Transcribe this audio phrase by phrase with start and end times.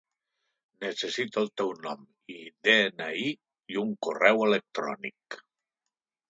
[0.85, 2.01] Necessito el teu nom
[2.37, 2.37] i
[2.69, 3.27] de-ena-i
[3.75, 5.39] i un correu electrònic.